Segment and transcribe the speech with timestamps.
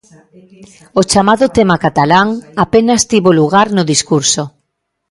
[0.99, 2.31] O chamado 'tema catalán'
[2.65, 4.43] apenas tivo lugar no discurso.